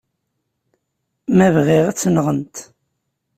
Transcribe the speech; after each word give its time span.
Ma 1.35 1.47
bɣiɣ, 1.55 1.85
ad 1.87 1.95
tt-nɣent. 1.97 2.55